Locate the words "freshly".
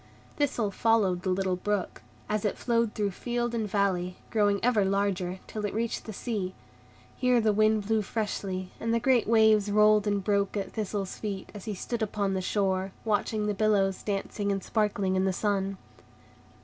8.01-8.71